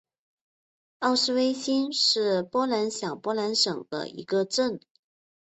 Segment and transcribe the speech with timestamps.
[0.97, 4.79] 奥斯威辛是波兰小波兰省的一个镇。